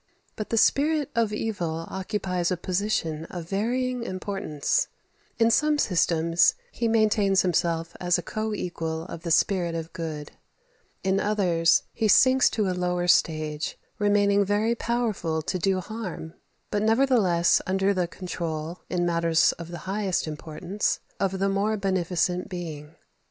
[0.35, 4.87] But the spirit of evil occupies a position of varying importance:
[5.37, 10.31] in some systems he maintains himself as co equal of the spirit of good;
[11.03, 16.33] in others he sinks to a lower stage, remaining very powerful to do harm,
[16.71, 22.49] but nevertheless under the control, in matters of the highest importance, of the more beneficent
[22.49, 22.95] Being.